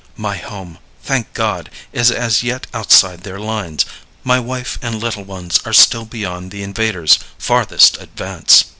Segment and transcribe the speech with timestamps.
[0.17, 3.85] My home, thank God, is as yet outside their lines;
[4.23, 8.63] my wife and little ones are still beyond the invader's farthest advance."